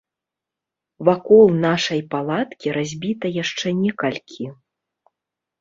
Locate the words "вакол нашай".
1.09-2.01